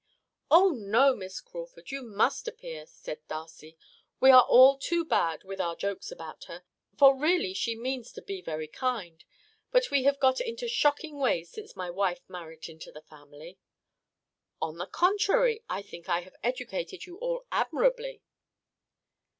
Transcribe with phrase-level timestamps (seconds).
[0.49, 3.77] "Oh, no, Miss Crawford, you must appear," said Darcy.
[4.19, 6.63] "We are all too bad, with our jokes about her,
[6.97, 9.23] for really she means to be very kind.
[9.69, 13.59] But we have got into shocking ways since my wife married into the family."
[14.59, 18.23] "On the contrary, I think I have educated you all admirably."